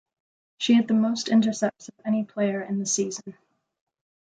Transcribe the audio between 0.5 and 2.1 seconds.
She had the most intercepts of